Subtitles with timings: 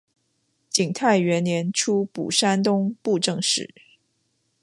[0.67, 3.71] 景泰元年出补山东布政使。